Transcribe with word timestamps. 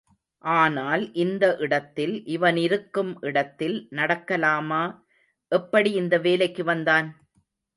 ஆனால் 0.43 1.03
இந்த 1.13 1.45
இடத்தில் 1.57 2.15
இவனிருக்கும் 2.27 3.11
இடத்தில் 3.21 3.77
நடக்கலாமா... 3.91 4.83
எப்படி 5.51 5.91
இந்த 5.93 6.17
வேலைக்கு 6.17 6.63
வந்தான்? 6.63 7.09